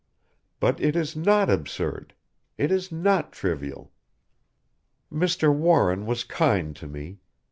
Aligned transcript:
But 0.59 0.79
it 0.79 0.95
is 0.95 1.15
not 1.15 1.47
absurd 1.47 2.15
it 2.57 2.71
is 2.71 2.91
not 2.91 3.31
trivial! 3.31 3.91
"Mr. 5.13 5.53
Warren 5.53 6.07
was 6.07 6.23
kind 6.23 6.75
to 6.77 6.87
me. 6.87 7.19